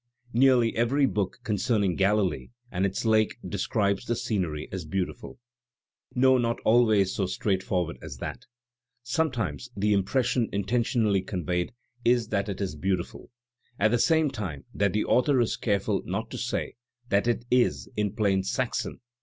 "Nearly 0.33 0.75
every 0.75 1.05
book 1.05 1.37
concerning 1.43 1.95
Galilee 1.95 2.49
and 2.71 2.87
its 2.87 3.05
lake 3.05 3.37
de 3.47 3.59
scribes 3.59 4.03
the 4.05 4.15
scenery 4.15 4.67
as 4.71 4.83
beautiful. 4.83 5.37
No— 6.15 6.37
not 6.39 6.57
always 6.65 7.13
so 7.13 7.27
straightforward 7.27 7.99
as 8.01 8.17
that. 8.17 8.45
Sometimes 9.03 9.69
the 9.77 9.93
impression 9.93 10.49
inten 10.49 10.81
tionally 10.81 11.23
conveyed 11.27 11.73
is 12.03 12.29
that 12.29 12.49
it 12.49 12.59
is 12.61 12.75
beautif 12.75 13.13
ul» 13.13 13.29
at 13.77 13.91
the 13.91 13.99
same 13.99 14.31
time 14.31 14.65
that 14.73 14.93
the 14.93 15.05
author 15.05 15.39
is 15.39 15.55
careful 15.55 16.01
not 16.03 16.31
to 16.31 16.37
say 16.39 16.73
that 17.09 17.27
it 17.27 17.45
is» 17.51 17.87
in 17.95 18.15
plain 18.15 18.41
Saxon. 18.41 19.01